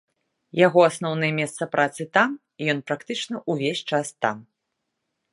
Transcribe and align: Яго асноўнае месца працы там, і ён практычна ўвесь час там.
Яго 0.67 0.79
асноўнае 0.89 1.27
месца 1.39 1.67
працы 1.75 2.01
там, 2.17 2.29
і 2.63 2.69
ён 2.73 2.79
практычна 2.87 3.35
ўвесь 3.53 3.83
час 3.93 4.07
там. 4.27 4.37